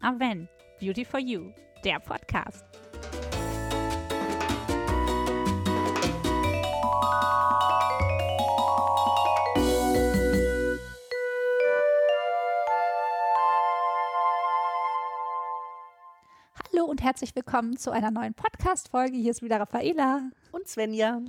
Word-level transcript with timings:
Aven, 0.00 0.48
Beauty 0.80 1.04
for 1.04 1.18
You, 1.18 1.52
der 1.84 1.98
Podcast. 1.98 2.64
Hallo 16.72 16.84
und 16.84 17.02
herzlich 17.02 17.34
willkommen 17.34 17.76
zu 17.76 17.90
einer 17.90 18.12
neuen 18.12 18.34
Podcast-Folge. 18.34 19.16
Hier 19.16 19.32
ist 19.32 19.42
wieder 19.42 19.58
Raffaela. 19.58 20.30
Und 20.52 20.68
Svenja. 20.68 21.20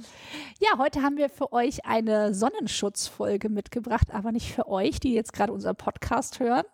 Ja, 0.60 0.78
heute 0.78 1.02
haben 1.02 1.18
wir 1.18 1.30
für 1.30 1.52
euch 1.54 1.86
eine 1.86 2.36
Sonnenschutzfolge 2.36 3.50
mitgebracht, 3.50 4.14
aber 4.14 4.32
nicht 4.32 4.54
für 4.54 4.68
euch, 4.70 5.00
die 5.00 5.14
jetzt 5.16 5.34
gerade 5.34 5.52
unseren 5.52 5.76
Podcast 5.76 6.40
hören, 6.40 6.66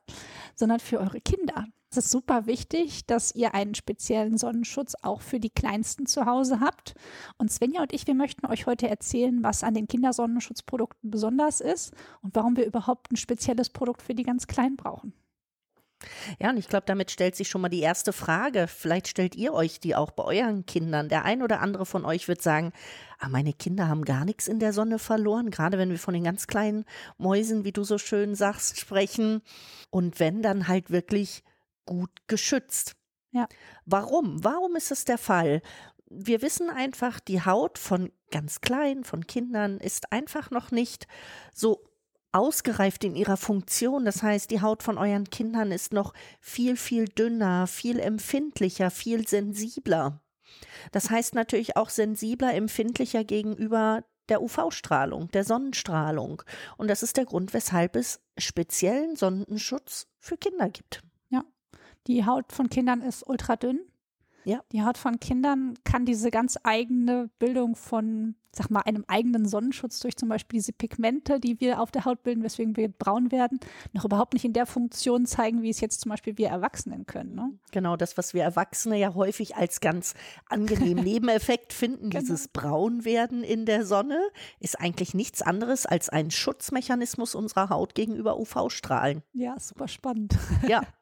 sondern 0.56 0.82
für 0.82 1.00
eure 1.00 1.22
Kinder. 1.22 1.66
Es 1.98 2.08
ist 2.08 2.12
super 2.12 2.46
wichtig, 2.46 3.06
dass 3.06 3.34
ihr 3.34 3.54
einen 3.54 3.74
speziellen 3.74 4.38
Sonnenschutz 4.38 4.96
auch 5.02 5.22
für 5.22 5.40
die 5.40 5.50
Kleinsten 5.50 6.08
zu 6.08 6.26
Hause 6.26 6.60
habt. 6.60 6.94
Und 7.38 7.50
Svenja 7.50 7.84
und 7.84 7.94
ich, 7.94 8.06
wir 8.06 8.16
möchten 8.16 8.46
euch 8.48 8.66
heute 8.66 8.90
erzählen, 8.90 9.42
was 9.44 9.64
an 9.64 9.76
den 9.76 9.88
Kindersonnenschutzprodukten 9.88 11.10
besonders 11.10 11.62
ist 11.62 11.94
und 12.22 12.36
warum 12.36 12.58
wir 12.58 12.66
überhaupt 12.66 13.14
ein 13.14 13.16
spezielles 13.16 13.70
Produkt 13.70 14.02
für 14.02 14.14
die 14.14 14.24
ganz 14.24 14.46
Kleinen 14.46 14.76
brauchen. 14.76 15.14
Ja, 16.38 16.50
und 16.50 16.58
ich 16.58 16.68
glaube, 16.68 16.84
damit 16.86 17.12
stellt 17.12 17.38
sich 17.38 17.48
schon 17.48 17.62
mal 17.62 17.70
die 17.70 17.80
erste 17.80 18.12
Frage. 18.12 18.68
Vielleicht 18.68 19.08
stellt 19.08 19.38
ihr 19.38 19.54
euch 19.54 19.80
die 19.80 19.96
auch 19.96 20.12
bei 20.12 20.26
euren 20.26 20.66
Kindern. 20.66 21.08
Der 21.08 21.24
ein 21.24 21.42
oder 21.42 21.62
andere 21.62 21.86
von 21.86 22.04
euch 22.04 22.28
wird 22.28 22.42
sagen, 22.42 22.74
ah, 23.20 23.30
meine 23.30 23.54
Kinder 23.54 23.88
haben 23.88 24.04
gar 24.04 24.26
nichts 24.26 24.50
in 24.50 24.60
der 24.60 24.74
Sonne 24.74 25.00
verloren, 25.00 25.50
gerade 25.50 25.78
wenn 25.78 25.92
wir 25.92 25.98
von 25.98 26.14
den 26.14 26.26
ganz 26.26 26.48
kleinen 26.48 26.84
Mäusen, 27.18 27.64
wie 27.64 27.72
du 27.72 27.86
so 27.86 27.98
schön 27.98 28.36
sagst, 28.36 28.82
sprechen. 28.82 29.42
Und 29.92 30.20
wenn, 30.20 30.42
dann 30.42 30.68
halt 30.68 30.92
wirklich 30.92 31.42
gut 31.86 32.12
geschützt. 32.28 32.96
Ja. 33.32 33.48
Warum? 33.86 34.44
Warum 34.44 34.76
ist 34.76 34.92
es 34.92 35.06
der 35.06 35.18
Fall? 35.18 35.62
Wir 36.08 36.42
wissen 36.42 36.70
einfach, 36.70 37.20
die 37.20 37.44
Haut 37.44 37.78
von 37.78 38.12
ganz 38.32 38.62
kleinen, 38.62 39.04
von 39.04 39.28
Kindern 39.28 39.78
ist 39.80 40.12
einfach 40.12 40.52
noch 40.52 40.72
nicht 40.72 41.08
so 41.54 41.84
ausgereift 42.32 43.04
in 43.04 43.16
ihrer 43.16 43.38
Funktion. 43.38 44.06
Das 44.06 44.22
heißt, 44.22 44.52
die 44.52 44.62
Haut 44.62 44.84
von 44.84 44.98
euren 44.98 45.30
Kindern 45.30 45.72
ist 45.72 45.94
noch 45.94 46.14
viel, 46.42 46.76
viel 46.76 47.06
dünner, 47.06 47.66
viel 47.66 48.00
empfindlicher, 48.00 48.92
viel 48.92 49.28
sensibler. 49.28 50.22
Das 50.92 51.10
heißt 51.10 51.34
natürlich 51.34 51.78
auch 51.78 51.90
sensibler, 51.90 52.54
empfindlicher 52.54 53.24
gegenüber 53.24 54.04
der 54.30 54.42
UV-Strahlung, 54.42 55.30
der 55.32 55.44
Sonnenstrahlung. 55.44 56.42
Und 56.78 56.90
das 56.90 57.04
ist 57.04 57.18
der 57.18 57.26
Grund, 57.26 57.54
weshalb 57.54 57.96
es 57.96 58.20
speziellen 58.38 59.16
Sonnenschutz 59.16 60.08
für 60.20 60.38
Kinder 60.38 60.70
gibt. 60.70 61.04
Die 62.08 62.26
Haut 62.26 62.52
von 62.52 62.70
Kindern 62.70 63.02
ist 63.02 63.28
ultra 63.28 63.56
dünn. 63.56 63.80
Ja. 64.44 64.60
Die 64.72 64.84
Haut 64.84 65.00
von 65.00 65.20
Kindern 65.20 65.74
kann 65.86 66.06
diese 66.06 66.30
ganz 66.30 66.56
eigene 66.62 67.32
Bildung 67.40 67.76
von, 67.76 68.36
sag 68.52 68.70
mal, 68.70 68.82
einem 68.82 69.04
eigenen 69.08 69.48
Sonnenschutz 69.48 70.00
durch 70.02 70.16
zum 70.18 70.30
Beispiel 70.30 70.60
diese 70.60 70.72
Pigmente, 70.72 71.40
die 71.40 71.60
wir 71.60 71.82
auf 71.82 71.90
der 71.90 72.06
Haut 72.06 72.22
bilden, 72.22 72.44
weswegen 72.44 72.78
wir 72.78 72.90
braun 72.90 73.32
werden, 73.32 73.60
noch 73.92 74.06
überhaupt 74.06 74.34
nicht 74.34 74.46
in 74.46 74.54
der 74.54 74.68
Funktion 74.68 75.26
zeigen, 75.26 75.64
wie 75.64 75.72
es 75.72 75.82
jetzt 75.82 76.02
zum 76.02 76.12
Beispiel 76.12 76.38
wir 76.38 76.50
Erwachsenen 76.50 77.08
können. 77.08 77.34
Ne? 77.34 77.54
Genau, 77.72 77.96
das, 77.98 78.20
was 78.20 78.36
wir 78.36 78.44
Erwachsene 78.44 79.00
ja 79.00 79.16
häufig 79.16 79.56
als 79.56 79.82
ganz 79.82 80.14
angenehm 80.48 80.98
Nebeneffekt 81.04 81.74
finden, 81.74 82.12
Genau. 82.12 82.20
dieses 82.22 82.48
Braunwerden 82.50 83.44
in 83.44 83.66
der 83.66 83.84
Sonne, 83.84 84.20
ist 84.60 84.80
eigentlich 84.80 85.16
nichts 85.16 85.42
anderes 85.42 85.88
als 85.88 86.10
ein 86.10 86.30
Schutzmechanismus 86.30 87.34
unserer 87.34 87.70
Haut 87.70 87.96
gegenüber 87.96 88.38
UV-Strahlen. 88.40 89.24
Ja, 89.34 89.60
super 89.60 89.88
spannend. 89.88 90.38
Ja, 90.68 90.84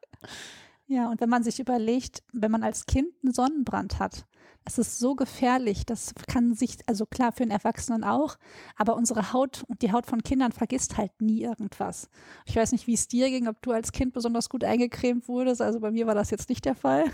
Ja, 0.94 1.10
und 1.10 1.20
wenn 1.20 1.28
man 1.28 1.42
sich 1.42 1.58
überlegt, 1.58 2.22
wenn 2.32 2.52
man 2.52 2.62
als 2.62 2.86
Kind 2.86 3.08
einen 3.24 3.34
Sonnenbrand 3.34 3.98
hat, 3.98 4.26
das 4.64 4.78
ist 4.78 5.00
so 5.00 5.16
gefährlich, 5.16 5.84
das 5.84 6.14
kann 6.28 6.54
sich, 6.54 6.78
also 6.86 7.04
klar 7.04 7.32
für 7.32 7.42
einen 7.42 7.50
Erwachsenen 7.50 8.04
auch, 8.04 8.36
aber 8.76 8.94
unsere 8.94 9.32
Haut 9.32 9.64
und 9.66 9.82
die 9.82 9.90
Haut 9.90 10.06
von 10.06 10.22
Kindern 10.22 10.52
vergisst 10.52 10.96
halt 10.96 11.10
nie 11.20 11.42
irgendwas. 11.42 12.08
Ich 12.46 12.54
weiß 12.54 12.70
nicht, 12.70 12.86
wie 12.86 12.94
es 12.94 13.08
dir 13.08 13.28
ging, 13.28 13.48
ob 13.48 13.60
du 13.60 13.72
als 13.72 13.90
Kind 13.90 14.12
besonders 14.12 14.48
gut 14.48 14.62
eingecremt 14.62 15.26
wurdest, 15.26 15.60
also 15.60 15.80
bei 15.80 15.90
mir 15.90 16.06
war 16.06 16.14
das 16.14 16.30
jetzt 16.30 16.48
nicht 16.48 16.64
der 16.64 16.76
Fall. 16.76 17.06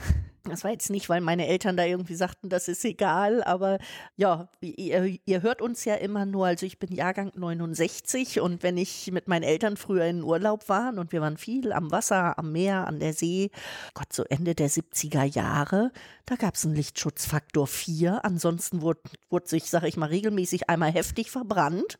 Das 0.44 0.64
war 0.64 0.70
jetzt 0.70 0.90
nicht, 0.90 1.08
weil 1.08 1.20
meine 1.20 1.46
Eltern 1.46 1.76
da 1.76 1.84
irgendwie 1.84 2.14
sagten, 2.14 2.48
das 2.48 2.68
ist 2.68 2.84
egal, 2.84 3.42
aber 3.44 3.78
ja, 4.16 4.48
ihr, 4.60 5.18
ihr 5.24 5.42
hört 5.42 5.60
uns 5.60 5.84
ja 5.84 5.94
immer 5.96 6.26
nur, 6.26 6.46
also 6.46 6.66
ich 6.66 6.78
bin 6.78 6.92
Jahrgang 6.92 7.32
69 7.34 8.40
und 8.40 8.62
wenn 8.62 8.76
ich 8.76 9.10
mit 9.12 9.28
meinen 9.28 9.42
Eltern 9.42 9.76
früher 9.76 10.04
in 10.06 10.22
Urlaub 10.22 10.68
war 10.68 10.96
und 10.96 11.12
wir 11.12 11.20
waren 11.20 11.36
viel 11.36 11.72
am 11.72 11.90
Wasser, 11.90 12.38
am 12.38 12.52
Meer, 12.52 12.86
an 12.86 13.00
der 13.00 13.12
See, 13.12 13.50
Gott, 13.94 14.12
so 14.12 14.24
Ende 14.24 14.54
der 14.54 14.70
70er 14.70 15.24
Jahre, 15.24 15.92
da 16.26 16.36
gab 16.36 16.54
es 16.54 16.64
einen 16.64 16.74
Lichtschutzfaktor 16.74 17.66
4, 17.66 18.24
ansonsten 18.24 18.82
wurde, 18.82 19.00
wurde 19.28 19.48
sich, 19.48 19.64
sag 19.64 19.84
ich 19.84 19.96
mal, 19.96 20.06
regelmäßig 20.06 20.70
einmal 20.70 20.92
heftig 20.92 21.30
verbrannt. 21.30 21.98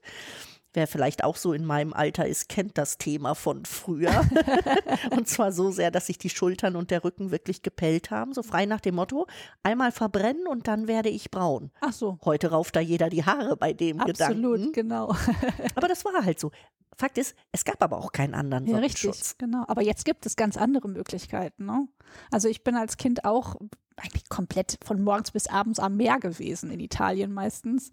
Wer 0.73 0.87
vielleicht 0.87 1.25
auch 1.25 1.37
so 1.37 1.53
in 1.53 1.65
meinem 1.65 1.93
Alter 1.93 2.27
ist, 2.27 2.49
kennt 2.49 2.79
das 2.79 2.97
Thema 2.97 3.35
von 3.35 3.65
früher. 3.65 4.25
und 5.11 5.29
zwar 5.29 5.51
so 5.51 5.71
sehr, 5.73 5.91
dass 5.91 6.07
sich 6.07 6.17
die 6.19 6.31
Schultern 6.31 6.77
und 6.77 6.91
der 6.93 7.03
Rücken 7.03 7.33
wirklich 7.33 7.63
gepellt 7.63 8.11
haben. 8.13 8.35
So 8.35 8.43
frei 8.45 8.67
nach 8.67 8.81
dem 8.81 8.95
Motto, 8.95 9.27
einmal 9.65 9.91
verbrennen 9.91 10.47
und 10.47 10.69
dann 10.69 10.87
werde 10.87 11.09
ich 11.09 11.31
braun. 11.31 11.71
Ach 11.81 11.93
so. 11.93 12.19
Heute 12.25 12.51
rauft 12.53 12.77
da 12.77 12.81
jeder 12.81 13.09
die 13.11 13.25
Haare 13.25 13.57
bei 13.57 13.73
dem 13.73 14.01
Absolut, 14.01 14.53
Gedanken. 14.59 14.73
genau. 14.73 15.15
Aber 15.75 15.89
das 15.89 16.05
war 16.05 16.13
halt 16.25 16.39
so. 16.39 16.53
Fakt 16.97 17.19
ist, 17.19 17.35
es 17.51 17.65
gab 17.65 17.83
aber 17.83 17.97
auch 17.97 18.13
keinen 18.13 18.35
anderen 18.35 18.67
Ja, 18.67 18.75
Sonnenschutz. 18.75 19.17
richtig, 19.17 19.39
genau. 19.39 19.65
Aber 19.69 19.81
jetzt 19.83 20.05
gibt 20.05 20.27
es 20.27 20.37
ganz 20.37 20.59
andere 20.59 20.87
Möglichkeiten. 20.87 21.65
Ne? 21.65 21.89
Also 22.31 22.47
ich 22.49 22.63
bin 22.63 22.77
als 22.77 22.99
Kind 22.99 23.25
auch 23.25 23.57
eigentlich 23.97 24.29
komplett 24.29 24.79
von 24.85 25.03
morgens 25.03 25.31
bis 25.31 25.47
abends 25.47 25.79
am 25.79 25.97
Meer 25.97 26.19
gewesen, 26.19 26.71
in 26.71 26.79
Italien 26.79 27.33
meistens. 27.33 27.91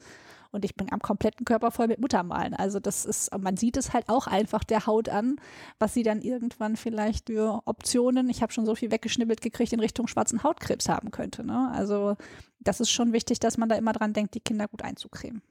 Und 0.52 0.66
ich 0.66 0.76
bin 0.76 0.92
am 0.92 1.00
kompletten 1.00 1.46
Körper 1.46 1.72
voll 1.72 1.88
mit 1.88 2.00
Muttermalen. 2.00 2.54
Also 2.54 2.80
das 2.80 3.06
ist, 3.06 3.36
man 3.38 3.58
sieht 3.58 3.78
es 3.78 3.94
halt 3.94 4.10
auch 4.10 4.28
einfach 4.28 4.64
der 4.64 4.86
Haut 4.86 5.10
an, 5.10 5.38
was 5.80 5.94
sie 5.94 6.04
dann 6.04 6.22
irgendwann 6.22 6.76
vielleicht 6.76 7.30
für 7.38 7.62
Optionen, 7.66 8.30
ich 8.30 8.42
habe 8.42 8.52
schon 8.54 8.66
so 8.66 8.76
viel 8.76 8.92
weggeschnibbelt 8.92 9.42
gekriegt, 9.42 9.74
in 9.74 9.80
Richtung 9.80 10.08
schwarzen 10.08 10.44
Hautkrebs 10.44 10.90
haben 10.90 11.12
könnte. 11.12 11.44
Ne? 11.44 11.70
Also 11.74 12.16
das 12.60 12.80
ist 12.80 12.90
schon 12.90 13.14
wichtig, 13.14 13.40
dass 13.40 13.58
man 13.58 13.70
da 13.70 13.76
immer 13.76 13.94
dran 13.94 14.14
denkt, 14.14 14.34
die 14.34 14.40
Kinder 14.40 14.68
gut 14.68 14.82
einzucremen. 14.82 15.42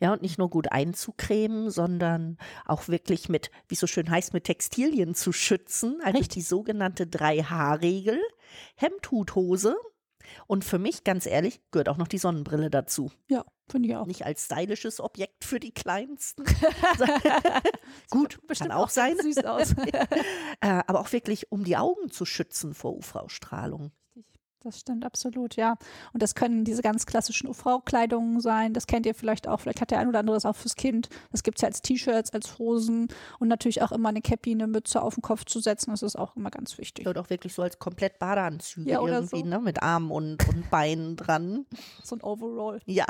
Ja, 0.00 0.12
und 0.12 0.22
nicht 0.22 0.38
nur 0.38 0.50
gut 0.50 0.72
einzucremen, 0.72 1.70
sondern 1.70 2.38
auch 2.66 2.88
wirklich 2.88 3.28
mit, 3.28 3.50
wie 3.68 3.74
es 3.74 3.80
so 3.80 3.86
schön 3.86 4.10
heißt, 4.10 4.34
mit 4.34 4.44
Textilien 4.44 5.14
zu 5.14 5.32
schützen. 5.32 6.00
Also 6.02 6.20
die 6.20 6.42
sogenannte 6.42 7.06
Drei-H-Regel. 7.06 8.20
Hemd, 8.76 9.10
Hut, 9.10 9.34
Hose. 9.34 9.76
Und 10.46 10.64
für 10.64 10.78
mich, 10.78 11.04
ganz 11.04 11.26
ehrlich, 11.26 11.60
gehört 11.70 11.88
auch 11.88 11.96
noch 11.96 12.08
die 12.08 12.18
Sonnenbrille 12.18 12.70
dazu. 12.70 13.10
Ja, 13.28 13.44
finde 13.70 13.88
ich 13.88 13.96
auch. 13.96 14.06
Nicht 14.06 14.24
als 14.24 14.44
stylisches 14.44 15.00
Objekt 15.00 15.44
für 15.44 15.60
die 15.60 15.72
Kleinsten. 15.72 16.44
Gut, 18.10 18.38
kann 18.58 18.72
auch, 18.72 18.88
sein. 18.88 19.16
ganz 19.16 19.34
Süß 19.34 19.44
aus. 19.44 19.74
Äh, 20.60 20.82
aber 20.86 21.00
auch 21.00 21.12
wirklich, 21.12 21.50
um 21.52 21.64
die 21.64 21.76
Augen 21.76 22.10
zu 22.10 22.24
schützen 22.24 22.74
vor 22.74 22.96
UV-Strahlung. 22.96 23.90
Das 24.64 24.80
stimmt 24.80 25.04
absolut, 25.04 25.56
ja. 25.56 25.76
Und 26.14 26.22
das 26.22 26.34
können 26.34 26.64
diese 26.64 26.80
ganz 26.80 27.04
klassischen 27.04 27.48
UV-Kleidungen 27.48 28.40
sein. 28.40 28.72
Das 28.72 28.86
kennt 28.86 29.04
ihr 29.04 29.14
vielleicht 29.14 29.46
auch. 29.46 29.60
Vielleicht 29.60 29.82
hat 29.82 29.90
der 29.90 29.98
ein 29.98 30.08
oder 30.08 30.20
andere 30.20 30.36
das 30.36 30.46
auch 30.46 30.56
fürs 30.56 30.74
Kind. 30.74 31.10
Das 31.32 31.42
gibt's 31.42 31.60
ja 31.60 31.68
als 31.68 31.82
T-Shirts, 31.82 32.32
als 32.32 32.58
Hosen 32.58 33.08
und 33.38 33.48
natürlich 33.48 33.82
auch 33.82 33.92
immer 33.92 34.08
eine 34.08 34.22
Cappy, 34.22 34.52
eine 34.52 34.66
Mütze 34.66 35.02
auf 35.02 35.16
den 35.16 35.22
Kopf 35.22 35.44
zu 35.44 35.60
setzen. 35.60 35.90
Das 35.90 36.02
ist 36.02 36.16
auch 36.16 36.34
immer 36.34 36.50
ganz 36.50 36.78
wichtig. 36.78 37.06
Oder 37.06 37.20
auch 37.20 37.28
wirklich 37.28 37.52
so 37.52 37.60
als 37.60 37.78
komplett 37.78 38.18
Badeanzüge 38.18 38.90
Ja, 38.90 39.00
oder 39.00 39.16
irgendwie, 39.16 39.40
so. 39.40 39.44
ne? 39.44 39.60
Mit 39.60 39.82
Armen 39.82 40.10
und, 40.10 40.48
und 40.48 40.70
Beinen 40.70 41.16
dran. 41.16 41.66
So 42.02 42.16
ein 42.16 42.22
Overall. 42.22 42.80
Ja. 42.86 43.04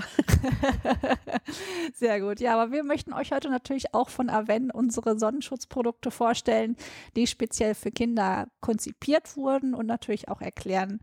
Sehr 1.95 2.21
gut. 2.21 2.41
Ja, 2.41 2.55
aber 2.59 2.73
wir 2.73 2.83
möchten 2.83 3.13
euch 3.13 3.31
heute 3.33 3.49
natürlich 3.49 3.95
auch 3.95 4.09
von 4.09 4.29
Aven 4.29 4.73
unsere 4.73 5.19
Sonnenschutzprodukte 5.19 6.11
vorstellen, 6.11 6.77
die 7.15 7.29
speziell 7.29 7.77
für 7.77 7.93
Kinder 7.93 8.49
konzipiert 8.61 9.37
wurden 9.37 9.75
und 9.75 9.87
natürlich 9.87 10.29
auch 10.29 10.41
erklären, 10.41 11.01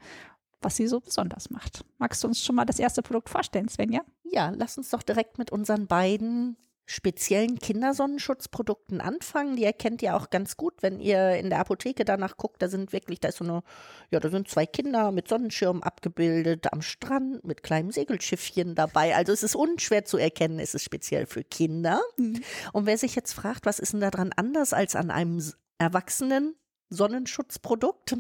was 0.61 0.75
sie 0.75 0.87
so 0.87 0.99
besonders 0.99 1.49
macht. 1.49 1.83
Magst 1.97 2.23
du 2.23 2.27
uns 2.27 2.43
schon 2.43 2.55
mal 2.55 2.65
das 2.65 2.79
erste 2.79 3.01
Produkt 3.01 3.29
vorstellen, 3.29 3.69
Svenja? 3.69 4.01
Ja, 4.23 4.51
lass 4.55 4.77
uns 4.77 4.89
doch 4.89 5.03
direkt 5.03 5.37
mit 5.37 5.51
unseren 5.51 5.87
beiden 5.87 6.57
speziellen 6.91 7.57
Kindersonnenschutzprodukten 7.57 8.99
anfangen. 8.99 9.55
Die 9.55 9.63
erkennt 9.63 10.01
ihr 10.01 10.15
auch 10.15 10.29
ganz 10.29 10.57
gut, 10.57 10.73
wenn 10.81 10.99
ihr 10.99 11.35
in 11.37 11.49
der 11.49 11.59
Apotheke 11.59 12.03
danach 12.03 12.35
guckt. 12.35 12.61
Da 12.61 12.67
sind 12.67 12.91
wirklich, 12.91 13.19
da 13.21 13.29
ist 13.29 13.37
so 13.37 13.45
eine, 13.45 13.63
ja, 14.09 14.19
da 14.19 14.29
sind 14.29 14.49
zwei 14.49 14.65
Kinder 14.65 15.11
mit 15.11 15.27
Sonnenschirm 15.29 15.81
abgebildet 15.81 16.73
am 16.73 16.81
Strand 16.81 17.45
mit 17.45 17.63
kleinem 17.63 17.91
Segelschiffchen 17.91 18.75
dabei. 18.75 19.15
Also 19.15 19.31
es 19.31 19.41
ist 19.41 19.55
unschwer 19.55 20.03
zu 20.03 20.17
erkennen, 20.17 20.59
es 20.59 20.73
ist 20.73 20.83
speziell 20.83 21.25
für 21.25 21.43
Kinder. 21.43 22.01
Und 22.17 22.85
wer 22.85 22.97
sich 22.97 23.15
jetzt 23.15 23.33
fragt, 23.33 23.65
was 23.65 23.79
ist 23.79 23.93
denn 23.93 24.01
daran 24.01 24.33
anders 24.35 24.73
als 24.73 24.95
an 24.95 25.11
einem 25.11 25.41
erwachsenen 25.77 26.55
Sonnenschutzprodukt? 26.89 28.17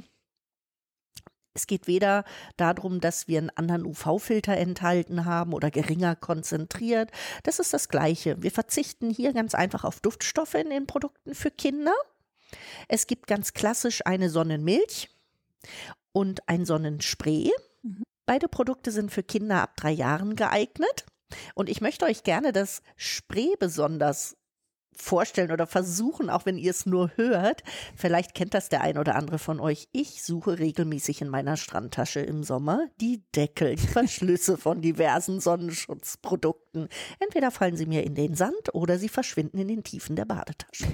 Es 1.53 1.67
geht 1.67 1.87
weder 1.87 2.23
darum, 2.55 3.01
dass 3.01 3.27
wir 3.27 3.39
einen 3.39 3.49
anderen 3.51 3.85
UV-Filter 3.85 4.55
enthalten 4.55 5.25
haben 5.25 5.53
oder 5.53 5.69
geringer 5.69 6.15
konzentriert. 6.15 7.11
Das 7.43 7.59
ist 7.59 7.73
das 7.73 7.89
Gleiche. 7.89 8.41
Wir 8.41 8.51
verzichten 8.51 9.09
hier 9.09 9.33
ganz 9.33 9.53
einfach 9.53 9.83
auf 9.83 9.99
Duftstoffe 9.99 10.53
in 10.55 10.69
den 10.69 10.87
Produkten 10.87 11.35
für 11.35 11.51
Kinder. 11.51 11.93
Es 12.87 13.07
gibt 13.07 13.27
ganz 13.27 13.53
klassisch 13.53 14.01
eine 14.05 14.29
Sonnenmilch. 14.29 15.09
und 16.13 16.49
ein 16.49 16.65
Sonnenspray. 16.65 17.51
Mhm. 17.83 18.03
Beide 18.25 18.47
Produkte 18.47 18.91
sind 18.91 19.11
für 19.11 19.23
Kinder 19.23 19.61
ab 19.61 19.77
drei 19.77 19.91
Jahren 19.91 20.35
geeignet. 20.35 21.05
Und 21.55 21.69
ich 21.69 21.81
möchte 21.81 22.05
euch 22.05 22.23
gerne 22.23 22.51
das 22.51 22.81
Spray 22.95 23.55
besonders 23.59 24.35
vorstellen 24.95 25.51
oder 25.51 25.67
versuchen, 25.67 26.29
auch 26.29 26.45
wenn 26.45 26.57
ihr 26.57 26.71
es 26.71 26.85
nur 26.85 27.11
hört. 27.15 27.63
Vielleicht 27.95 28.35
kennt 28.35 28.53
das 28.53 28.69
der 28.69 28.81
ein 28.81 28.97
oder 28.97 29.15
andere 29.15 29.39
von 29.39 29.59
euch. 29.59 29.87
Ich 29.91 30.23
suche 30.23 30.59
regelmäßig 30.59 31.21
in 31.21 31.29
meiner 31.29 31.57
Strandtasche 31.57 32.19
im 32.19 32.43
Sommer 32.43 32.87
die 32.99 33.23
Deckel, 33.35 33.75
die 33.75 33.87
Verschlüsse 33.87 34.57
von 34.57 34.81
diversen 34.81 35.39
Sonnenschutzprodukten. 35.39 36.89
Entweder 37.19 37.51
fallen 37.51 37.77
sie 37.77 37.85
mir 37.85 38.03
in 38.03 38.15
den 38.15 38.35
Sand 38.35 38.73
oder 38.73 38.97
sie 38.97 39.09
verschwinden 39.09 39.57
in 39.57 39.67
den 39.67 39.83
Tiefen 39.83 40.15
der 40.15 40.25
Badetasche. 40.25 40.85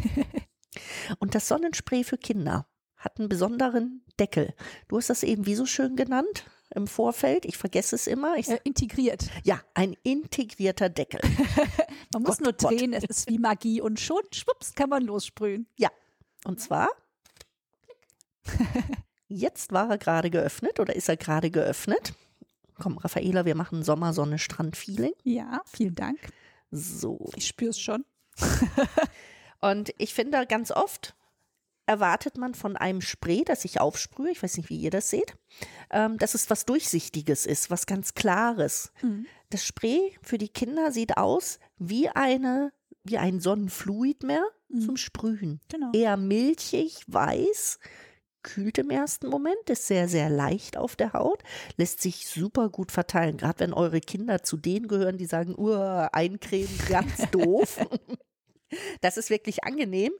Und 1.20 1.36
das 1.36 1.48
Sonnenspray 1.48 2.04
für 2.04 2.18
Kinder 2.18 2.68
hat 2.98 3.20
einen 3.20 3.30
besonderen 3.30 4.04
Deckel. 4.20 4.54
Du 4.88 4.98
hast 4.98 5.10
das 5.10 5.24
eben 5.24 5.46
wie 5.46 5.56
so 5.56 5.66
schön 5.66 5.96
genannt 5.96 6.46
im 6.78 6.88
Vorfeld. 6.88 7.44
Ich 7.46 7.58
vergesse 7.58 7.96
es 7.96 8.08
immer. 8.08 8.38
Ich, 8.38 8.48
Äh, 8.48 8.60
integriert. 8.64 9.30
ja, 9.44 9.60
ein 9.74 9.96
integrierter 10.04 10.88
Deckel. 10.90 11.20
Man 12.14 12.24
muss 12.24 12.38
Gott, 12.38 12.42
nur 12.42 12.54
Gott. 12.54 12.72
drehen, 12.72 12.94
es 12.94 13.04
ist 13.04 13.30
wie 13.30 13.38
Magie 13.40 13.82
und 13.82 14.00
schon, 14.00 14.22
schwupps, 14.34 14.74
kann 14.76 14.90
man 14.90 15.04
lossprühen. 15.04 15.68
Ja, 15.78 15.90
und 16.46 16.62
zwar, 16.62 16.88
jetzt 19.28 19.72
war 19.74 19.90
er 19.90 19.98
gerade 19.98 20.30
geöffnet 20.30 20.80
oder 20.80 20.96
ist 20.96 21.10
er 21.10 21.18
gerade 21.18 21.52
geöffnet. 21.52 22.14
Komm, 22.80 22.98
Raffaela, 22.98 23.44
wir 23.46 23.56
machen 23.56 23.84
Sommer-Sonne-Strand-Feeling. 23.84 25.14
Ja, 25.24 25.62
vielen 25.66 25.96
Dank. 25.96 26.20
So. 26.72 27.30
Ich 27.36 27.48
spüre 27.48 27.72
es 27.72 27.80
schon. 27.80 28.06
Und 29.60 29.92
ich 29.98 30.14
finde, 30.14 30.46
ganz 30.46 30.72
oft 30.72 31.16
erwartet 31.88 32.38
man 32.38 32.54
von 32.54 32.78
einem 32.78 33.02
Spray, 33.02 33.44
das 33.44 33.66
ich 33.66 33.82
aufsprühe, 33.82 34.32
ich 34.32 34.44
weiß 34.44 34.58
nicht, 34.58 34.70
wie 34.70 34.78
ihr 34.78 34.92
das 34.92 35.10
seht, 35.10 35.36
ähm, 35.90 36.18
dass 36.18 36.36
es 36.36 36.50
was 36.50 36.66
Durchsichtiges 36.66 37.46
ist, 37.46 37.72
was 37.72 37.86
ganz 37.86 38.14
Klares. 38.14 38.92
Mhm. 39.02 39.26
Das 39.50 39.66
Spray 39.66 40.16
für 40.22 40.38
die 40.38 40.50
Kinder 40.50 40.92
sieht 40.92 41.18
aus 41.18 41.60
wie 41.78 42.10
eine, 42.10 42.72
wie 43.04 43.18
ein 43.18 43.40
Sonnenfluid 43.40 44.24
mehr 44.24 44.46
Mhm. 44.70 44.82
zum 44.82 44.98
Sprühen. 44.98 45.62
Genau. 45.70 45.92
Eher 45.94 46.18
milchig, 46.18 47.04
weiß, 47.08 47.80
kühlt 48.44 48.78
im 48.78 48.90
ersten 48.90 49.28
Moment, 49.28 49.70
ist 49.70 49.88
sehr, 49.88 50.08
sehr 50.08 50.30
leicht 50.30 50.78
auf 50.78 50.96
der 50.96 51.14
Haut, 51.14 51.42
lässt 51.78 52.02
sich 52.02 52.28
super 52.28 52.70
gut 52.70 52.92
verteilen. 52.92 53.38
Gerade 53.38 53.60
wenn 53.62 53.74
eure 53.74 54.02
Kinder 54.02 54.44
zu 54.44 54.58
denen 54.58 54.88
gehören, 54.88 55.18
die 55.18 55.26
sagen, 55.26 55.56
uh, 55.58 56.08
eincremen, 56.12 56.78
ganz 56.90 57.16
doof. 57.32 57.80
Das 59.00 59.16
ist 59.16 59.30
wirklich 59.30 59.64
angenehm. 59.64 60.12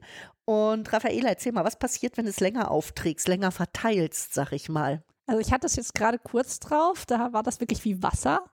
Und 0.48 0.90
Raffaela, 0.94 1.28
erzähl 1.28 1.52
mal, 1.52 1.66
was 1.66 1.78
passiert, 1.78 2.16
wenn 2.16 2.24
du 2.24 2.30
es 2.30 2.40
länger 2.40 2.70
aufträgst, 2.70 3.28
länger 3.28 3.50
verteilst, 3.50 4.32
sag 4.32 4.52
ich 4.52 4.70
mal. 4.70 5.04
Also 5.26 5.42
ich 5.42 5.52
hatte 5.52 5.66
es 5.66 5.76
jetzt 5.76 5.94
gerade 5.94 6.18
kurz 6.18 6.58
drauf, 6.58 7.04
da 7.04 7.34
war 7.34 7.42
das 7.42 7.60
wirklich 7.60 7.84
wie 7.84 8.02
Wasser. 8.02 8.46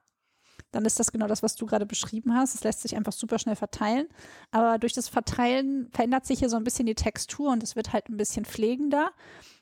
Dann 0.72 0.84
ist 0.84 1.00
das 1.00 1.10
genau 1.10 1.26
das, 1.26 1.42
was 1.42 1.56
du 1.56 1.64
gerade 1.64 1.86
beschrieben 1.86 2.34
hast. 2.34 2.54
Es 2.54 2.64
lässt 2.64 2.82
sich 2.82 2.96
einfach 2.96 3.14
super 3.14 3.38
schnell 3.38 3.56
verteilen. 3.56 4.08
Aber 4.50 4.76
durch 4.76 4.92
das 4.92 5.08
Verteilen 5.08 5.88
verändert 5.90 6.26
sich 6.26 6.40
hier 6.40 6.50
so 6.50 6.58
ein 6.58 6.64
bisschen 6.64 6.84
die 6.84 6.94
Textur 6.94 7.50
und 7.50 7.62
es 7.62 7.76
wird 7.76 7.94
halt 7.94 8.10
ein 8.10 8.18
bisschen 8.18 8.44
pflegender, 8.44 9.12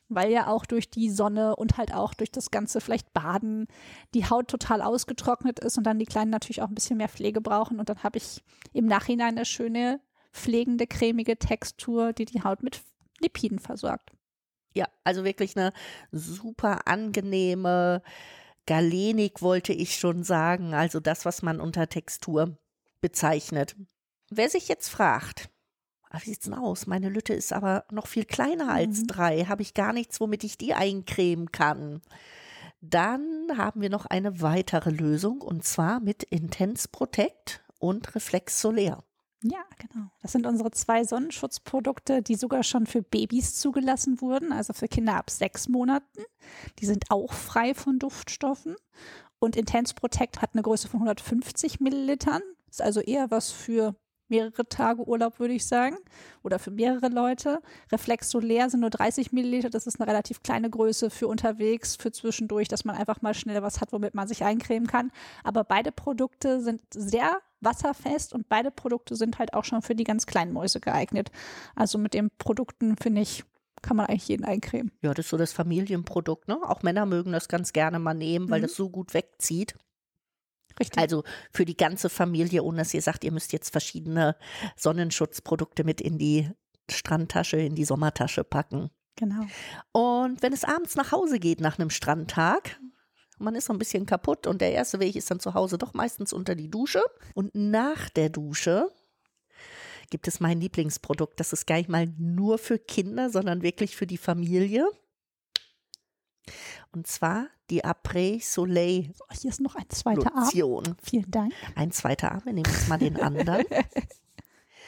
weil 0.09 0.29
ja 0.29 0.47
auch 0.47 0.65
durch 0.65 0.89
die 0.89 1.09
Sonne 1.09 1.55
und 1.55 1.77
halt 1.77 1.93
auch 1.93 2.13
durch 2.13 2.33
das 2.33 2.51
ganze 2.51 2.81
vielleicht 2.81 3.13
Baden 3.13 3.67
die 4.13 4.29
Haut 4.29 4.49
total 4.49 4.81
ausgetrocknet 4.81 5.59
ist 5.59 5.77
und 5.77 5.85
dann 5.85 5.99
die 5.99 6.05
Kleinen 6.05 6.31
natürlich 6.31 6.61
auch 6.61 6.67
ein 6.67 6.75
bisschen 6.75 6.97
mehr 6.97 7.07
Pflege 7.07 7.39
brauchen. 7.39 7.79
Und 7.79 7.87
dann 7.87 8.03
habe 8.03 8.17
ich 8.17 8.43
im 8.73 8.87
Nachhinein 8.87 9.37
eine 9.37 9.45
schöne, 9.45 10.01
pflegende, 10.35 10.85
cremige 10.85 11.37
Textur, 11.37 12.13
die 12.13 12.25
die 12.25 12.43
Haut 12.43 12.61
mit 12.61 12.81
Lipiden 13.19 13.59
versorgt. 13.59 14.11
Ja, 14.73 14.87
also 15.05 15.23
wirklich 15.23 15.55
eine 15.55 15.71
super 16.11 16.85
angenehme 16.87 18.01
Galenik, 18.65 19.41
wollte 19.41 19.71
ich 19.71 19.95
schon 19.95 20.23
sagen. 20.23 20.73
Also 20.73 20.99
das, 20.99 21.23
was 21.23 21.41
man 21.41 21.61
unter 21.61 21.87
Textur 21.87 22.57
bezeichnet. 22.99 23.75
Wer 24.29 24.49
sich 24.49 24.67
jetzt 24.67 24.89
fragt, 24.89 25.49
ah, 26.09 26.19
wie 26.21 26.31
sieht's 26.31 26.45
denn 26.45 26.55
aus? 26.55 26.87
Meine 26.87 27.07
Lütte 27.09 27.33
ist 27.33 27.53
aber 27.53 27.85
noch 27.89 28.07
viel 28.07 28.25
kleiner 28.25 28.69
als 28.69 29.01
Mhm. 29.01 29.07
drei. 29.07 29.45
Habe 29.45 29.61
ich 29.61 29.73
gar 29.75 29.93
nichts, 29.93 30.19
womit 30.19 30.43
ich 30.43 30.57
die 30.57 30.73
eincremen 30.73 31.53
kann? 31.53 32.01
Dann 32.81 33.47
haben 33.57 33.81
wir 33.81 33.89
noch 33.89 34.05
eine 34.05 34.41
weitere 34.41 34.89
Lösung 34.89 35.41
und 35.41 35.63
zwar 35.63 36.01
mit 36.01 36.23
Intense 36.23 36.89
Protect 36.89 37.63
und 37.79 38.13
Reflex 38.13 38.59
Solar. 38.59 39.04
Ja, 39.47 39.63
genau. 39.77 40.07
Das 40.21 40.31
sind 40.31 40.47
unsere 40.47 40.71
zwei 40.71 41.03
Sonnenschutzprodukte, 41.03 42.23
die 42.23 42.35
sogar 42.35 42.63
schon 42.63 42.87
für 42.87 43.03
Babys 43.03 43.59
zugelassen 43.59 44.19
wurden, 44.19 44.51
also 44.51 44.73
für 44.73 44.87
Kinder 44.87 45.15
ab 45.15 45.29
sechs 45.29 45.69
Monaten. 45.69 46.23
Die 46.79 46.85
sind 46.85 47.11
auch 47.11 47.31
frei 47.31 47.75
von 47.75 47.99
Duftstoffen. 47.99 48.75
Und 49.37 49.55
Intense 49.55 49.93
Protect 49.93 50.41
hat 50.41 50.51
eine 50.53 50.63
Größe 50.63 50.87
von 50.87 51.01
150 51.01 51.79
Millilitern. 51.79 52.41
Ist 52.69 52.81
also 52.81 53.01
eher 53.01 53.29
was 53.29 53.51
für 53.51 53.95
mehrere 54.29 54.67
Tage 54.67 55.07
Urlaub, 55.07 55.39
würde 55.39 55.53
ich 55.53 55.67
sagen. 55.67 55.97
Oder 56.41 56.57
für 56.57 56.71
mehrere 56.71 57.09
Leute. 57.09 57.61
Reflex 57.91 58.31
sind 58.31 58.79
nur 58.79 58.89
30 58.89 59.31
Milliliter. 59.31 59.69
Das 59.69 59.85
ist 59.85 59.99
eine 59.99 60.09
relativ 60.09 60.41
kleine 60.41 60.71
Größe 60.71 61.11
für 61.11 61.27
unterwegs, 61.27 61.95
für 61.95 62.11
zwischendurch, 62.11 62.67
dass 62.67 62.85
man 62.85 62.95
einfach 62.95 63.21
mal 63.21 63.35
schnell 63.35 63.61
was 63.61 63.79
hat, 63.79 63.91
womit 63.91 64.15
man 64.15 64.27
sich 64.27 64.43
eincremen 64.43 64.87
kann. 64.87 65.11
Aber 65.43 65.63
beide 65.63 65.91
Produkte 65.91 66.61
sind 66.61 66.81
sehr 66.91 67.39
wasserfest 67.65 68.33
und 68.33 68.47
beide 68.47 68.71
Produkte 68.71 69.15
sind 69.15 69.39
halt 69.39 69.53
auch 69.53 69.65
schon 69.65 69.81
für 69.81 69.95
die 69.95 70.03
ganz 70.05 70.25
kleinen 70.25 70.53
Mäuse 70.53 70.79
geeignet. 70.79 71.31
Also 71.75 71.97
mit 71.97 72.13
den 72.13 72.29
Produkten, 72.37 72.95
finde 72.95 73.21
ich, 73.21 73.43
kann 73.81 73.97
man 73.97 74.05
eigentlich 74.05 74.27
jeden 74.29 74.45
eincremen. 74.45 74.91
Ja, 75.01 75.13
das 75.13 75.25
ist 75.25 75.29
so 75.31 75.37
das 75.37 75.51
Familienprodukt, 75.53 76.47
ne? 76.47 76.57
Auch 76.63 76.81
Männer 76.81 77.05
mögen 77.05 77.31
das 77.33 77.47
ganz 77.49 77.73
gerne 77.73 77.99
mal 77.99 78.13
nehmen, 78.13 78.49
weil 78.49 78.59
Mhm. 78.59 78.63
das 78.63 78.75
so 78.75 78.89
gut 78.89 79.13
wegzieht. 79.13 79.75
Richtig. 80.79 80.97
Also 80.97 81.23
für 81.51 81.65
die 81.65 81.77
ganze 81.77 82.09
Familie, 82.09 82.63
ohne 82.63 82.79
dass 82.79 82.93
ihr 82.93 83.01
sagt, 83.01 83.23
ihr 83.23 83.31
müsst 83.31 83.53
jetzt 83.53 83.69
verschiedene 83.71 84.35
Sonnenschutzprodukte 84.75 85.83
mit 85.83 86.01
in 86.01 86.17
die 86.17 86.49
Strandtasche, 86.89 87.57
in 87.57 87.75
die 87.75 87.85
Sommertasche 87.85 88.43
packen. 88.43 88.89
genau. 89.15 89.45
Und 89.91 90.41
wenn 90.43 90.51
es 90.53 90.63
abends 90.63 90.95
nach 90.95 91.11
Hause 91.11 91.39
geht 91.39 91.61
nach 91.61 91.79
einem 91.79 91.89
Strandtag, 91.89 92.79
man 93.37 93.55
ist 93.55 93.65
so 93.65 93.73
ein 93.73 93.79
bisschen 93.79 94.05
kaputt 94.05 94.47
und 94.47 94.61
der 94.61 94.71
erste 94.71 94.99
Weg 94.99 95.15
ist 95.15 95.29
dann 95.29 95.39
zu 95.39 95.53
Hause 95.53 95.77
doch 95.77 95.93
meistens 95.93 96.33
unter 96.33 96.55
die 96.55 96.69
Dusche. 96.69 97.03
Und 97.33 97.53
nach 97.53 98.09
der 98.09 98.29
Dusche 98.29 98.89
gibt 100.09 100.27
es 100.27 100.39
mein 100.39 100.61
Lieblingsprodukt. 100.61 101.39
Das 101.39 101.53
ist 101.53 101.67
gar 101.67 101.77
nicht 101.77 101.89
mal 101.89 102.07
nur 102.17 102.57
für 102.57 102.79
Kinder, 102.79 103.29
sondern 103.29 103.61
wirklich 103.61 103.95
für 103.95 104.07
die 104.07 104.17
Familie. 104.17 104.87
Und 106.91 107.07
zwar 107.07 107.47
die 107.69 107.83
Après 107.83 108.41
Soleil 108.41 109.11
So, 109.15 109.25
hier 109.41 109.49
ist 109.49 109.61
noch 109.61 109.75
ein 109.75 109.89
zweiter 109.89 110.33
Arm. 110.35 110.43
Lotion. 110.43 110.95
Vielen 111.01 111.31
Dank. 111.31 111.53
Ein 111.75 111.91
zweiter 111.91 112.31
Arm, 112.31 112.45
wir 112.45 112.53
nehmen 112.53 112.71
jetzt 112.71 112.87
mal 112.87 112.97
den 112.97 113.19
anderen. 113.19 113.65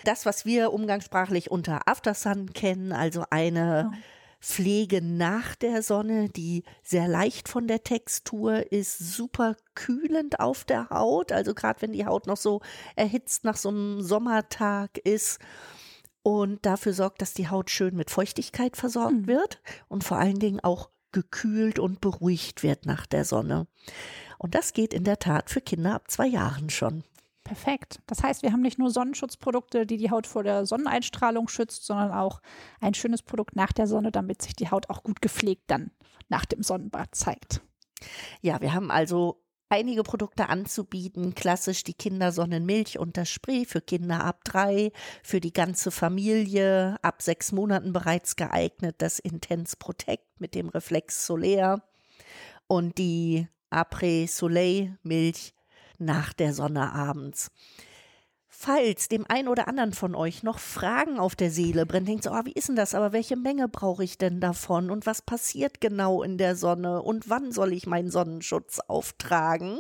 Das, 0.04 0.28
was 0.28 0.46
wir 0.46 0.74
umgangssprachlich 0.74 1.50
unter 1.50 1.88
Aftersun 1.88 2.54
kennen, 2.54 2.94
also 2.94 3.26
eine 3.32 3.92
Oh. 3.92 3.98
Pflege 4.40 5.02
nach 5.02 5.56
der 5.56 5.82
Sonne, 5.82 6.30
die 6.30 6.64
sehr 6.84 7.08
leicht 7.08 7.50
von 7.50 7.68
der 7.68 7.84
Textur 7.84 8.72
ist, 8.72 8.98
super 9.00 9.56
kühlend 9.74 10.40
auf 10.40 10.64
der 10.64 10.90
Haut, 10.90 11.32
also 11.32 11.54
gerade 11.54 11.82
wenn 11.82 11.92
die 11.92 12.06
Haut 12.06 12.28
noch 12.28 12.38
so 12.38 12.62
erhitzt 12.96 13.44
nach 13.44 13.58
so 13.58 13.70
einem 13.70 14.02
Sommertag 14.02 14.98
ist 15.00 15.40
und 16.24 16.66
dafür 16.66 16.94
sorgt, 16.94 17.22
dass 17.22 17.34
die 17.34 17.50
Haut 17.50 17.70
schön 17.72 17.96
mit 17.96 18.12
Feuchtigkeit 18.12 18.78
versorgt 18.78 19.14
Mhm. 19.14 19.28
wird 19.28 19.62
und 19.88 20.04
vor 20.04 20.18
allen 20.18 20.40
Dingen 20.40 20.60
auch 20.60 20.90
gekühlt 21.12 21.80
und 21.80 22.02
beruhigt 22.02 22.64
wird 22.64 22.86
nach 22.86 23.06
der 23.06 23.26
Sonne. 23.26 23.68
Und 24.38 24.54
das 24.54 24.74
geht 24.74 24.94
in 24.94 25.04
der 25.04 25.20
Tat 25.20 25.50
für 25.50 25.62
Kinder 25.62 25.96
ab 25.96 26.12
zwei 26.12 26.28
Jahren 26.28 26.70
schon. 26.70 27.04
Perfekt. 27.48 28.02
Das 28.08 28.24
heißt, 28.24 28.44
wir 28.44 28.52
haben 28.52 28.62
nicht 28.62 28.78
nur 28.78 28.92
Sonnenschutzprodukte, 28.92 29.86
die 29.86 29.96
die 29.96 30.12
Haut 30.12 30.28
vor 30.28 30.44
der 30.44 30.66
Sonneneinstrahlung 30.66 31.48
schützt, 31.48 31.86
sondern 31.86 32.12
auch 32.12 32.42
ein 32.82 32.94
schönes 32.94 33.24
Produkt 33.24 33.56
nach 33.56 33.72
der 33.72 33.88
Sonne, 33.88 34.12
damit 34.12 34.42
sich 34.42 34.54
die 34.54 34.70
Haut 34.70 34.90
auch 34.90 35.02
gut 35.02 35.22
gepflegt 35.22 35.64
dann 35.68 35.92
nach 36.28 36.44
dem 36.44 36.62
Sonnenbad 36.62 37.16
zeigt. 37.16 37.62
Ja, 38.42 38.60
wir 38.60 38.74
haben 38.74 38.92
also 38.92 39.42
einige 39.70 40.04
Produkte 40.04 40.50
anzubieten. 40.50 41.36
Klassisch 41.36 41.86
die 41.86 41.94
Kindersonnenmilch 41.94 43.00
und 43.00 43.16
das 43.16 43.30
Spray 43.30 43.64
für 43.64 43.80
Kinder 43.80 44.26
ab 44.26 44.44
drei, 44.44 44.92
für 45.24 45.40
die 45.40 45.54
ganze 45.54 45.90
Familie 45.90 46.98
ab 47.02 47.22
sechs 47.22 47.54
Monaten 47.54 47.94
bereits 47.94 48.36
geeignet. 48.36 48.96
Das 48.98 49.20
Intense 49.20 49.78
Protect 49.78 50.26
mit 50.40 50.54
dem 50.54 50.68
Reflex 50.68 51.26
Solaire 51.26 51.82
und 52.68 52.98
die 52.98 53.48
Après 53.70 54.28
Soleil 54.28 54.98
Milch 55.04 55.54
nach 55.98 56.34
der 56.34 56.54
Sonne 56.54 56.94
abends. 56.94 57.52
Falls 58.60 59.08
dem 59.08 59.24
einen 59.30 59.50
oder 59.50 59.68
anderen 59.68 59.94
von 59.94 60.16
euch 60.16 60.42
noch 60.42 60.58
Fragen 60.58 61.20
auf 61.20 61.36
der 61.36 61.52
Seele 61.52 61.86
brennen, 61.86 62.08
denkt 62.08 62.24
so, 62.24 62.32
oh, 62.32 62.46
wie 62.46 62.54
ist 62.54 62.70
denn 62.70 62.76
das, 62.76 62.96
aber 62.96 63.14
welche 63.14 63.36
Menge 63.36 63.68
brauche 63.68 64.04
ich 64.04 64.18
denn 64.18 64.40
davon 64.40 64.90
und 64.90 65.06
was 65.06 65.22
passiert 65.22 65.80
genau 65.80 66.24
in 66.24 66.40
der 66.40 66.56
Sonne 66.56 67.04
und 67.04 67.30
wann 67.30 67.52
soll 67.52 67.72
ich 67.72 67.86
meinen 67.86 68.10
Sonnenschutz 68.10 68.80
auftragen, 68.80 69.80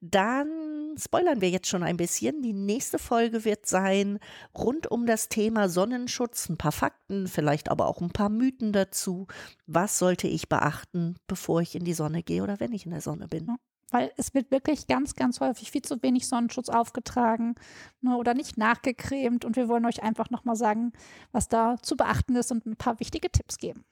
dann 0.00 0.94
spoilern 0.96 1.40
wir 1.40 1.50
jetzt 1.50 1.66
schon 1.66 1.82
ein 1.82 1.96
bisschen. 1.96 2.40
Die 2.40 2.52
nächste 2.52 3.00
Folge 3.00 3.44
wird 3.44 3.66
sein 3.66 4.20
rund 4.56 4.88
um 4.88 5.04
das 5.04 5.28
Thema 5.28 5.68
Sonnenschutz, 5.68 6.48
ein 6.48 6.56
paar 6.56 6.70
Fakten, 6.72 7.26
vielleicht 7.26 7.68
aber 7.68 7.86
auch 7.86 8.00
ein 8.00 8.12
paar 8.12 8.28
Mythen 8.28 8.72
dazu. 8.72 9.26
Was 9.66 9.98
sollte 9.98 10.28
ich 10.28 10.48
beachten, 10.48 11.16
bevor 11.26 11.62
ich 11.62 11.74
in 11.74 11.84
die 11.84 11.94
Sonne 11.94 12.22
gehe 12.22 12.44
oder 12.44 12.60
wenn 12.60 12.72
ich 12.72 12.84
in 12.84 12.92
der 12.92 13.00
Sonne 13.00 13.26
bin? 13.26 13.56
Weil 13.90 14.12
es 14.16 14.34
wird 14.34 14.50
wirklich 14.50 14.86
ganz, 14.86 15.14
ganz 15.14 15.40
häufig 15.40 15.70
viel 15.70 15.82
zu 15.82 16.02
wenig 16.02 16.28
Sonnenschutz 16.28 16.68
aufgetragen 16.68 17.54
ne, 18.00 18.16
oder 18.16 18.34
nicht 18.34 18.58
nachgecremt. 18.58 19.44
Und 19.44 19.56
wir 19.56 19.68
wollen 19.68 19.86
euch 19.86 20.02
einfach 20.02 20.30
nochmal 20.30 20.56
sagen, 20.56 20.92
was 21.32 21.48
da 21.48 21.76
zu 21.82 21.96
beachten 21.96 22.36
ist 22.36 22.52
und 22.52 22.66
ein 22.66 22.76
paar 22.76 23.00
wichtige 23.00 23.30
Tipps 23.30 23.58
geben. 23.58 23.84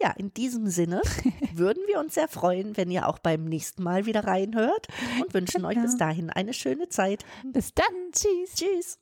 Ja, 0.00 0.12
in 0.12 0.32
diesem 0.32 0.68
Sinne 0.68 1.02
würden 1.54 1.82
wir 1.86 2.00
uns 2.00 2.14
sehr 2.14 2.28
freuen, 2.28 2.76
wenn 2.76 2.90
ihr 2.90 3.06
auch 3.06 3.18
beim 3.18 3.44
nächsten 3.44 3.82
Mal 3.82 4.06
wieder 4.06 4.24
reinhört 4.24 4.88
und 5.20 5.34
wünschen 5.34 5.58
genau. 5.58 5.68
euch 5.68 5.80
bis 5.80 5.96
dahin 5.96 6.30
eine 6.30 6.54
schöne 6.54 6.88
Zeit. 6.88 7.24
Bis 7.44 7.74
dann. 7.74 7.86
Tschüss. 8.12 8.54
Tschüss. 8.54 8.98